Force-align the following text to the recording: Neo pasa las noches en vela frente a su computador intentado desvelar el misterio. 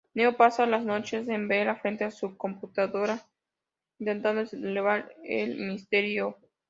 Neo 0.15 0.35
pasa 0.35 0.65
las 0.65 0.83
noches 0.83 1.27
en 1.27 1.47
vela 1.47 1.75
frente 1.75 2.03
a 2.05 2.09
su 2.09 2.35
computador 2.35 3.19
intentado 3.99 4.39
desvelar 4.39 5.13
el 5.23 5.57
misterio. 5.59 6.39